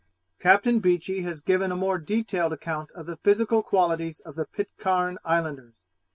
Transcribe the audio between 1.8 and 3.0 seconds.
detailed account